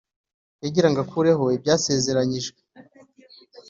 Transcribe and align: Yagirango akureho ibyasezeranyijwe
Yagirango 0.63 0.99
akureho 1.05 1.45
ibyasezeranyijwe 1.55 2.59